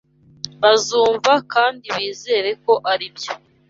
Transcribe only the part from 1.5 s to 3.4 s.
kandi bizere ko aribyo